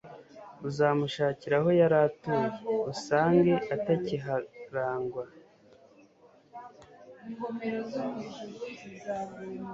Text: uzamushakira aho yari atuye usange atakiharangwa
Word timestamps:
uzamushakira 0.67 1.55
aho 1.59 1.69
yari 1.79 1.97
atuye 2.07 2.47
usange 2.91 3.53
atakiharangwa 3.75 5.23